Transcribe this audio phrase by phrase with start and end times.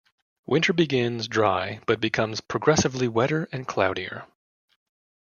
[0.47, 4.25] Winter begins dry but becomes progressively wetter and cloudier.